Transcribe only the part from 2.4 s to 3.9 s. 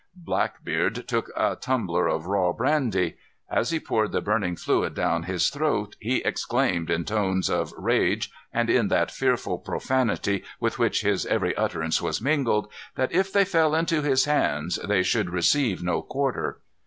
brandy. As he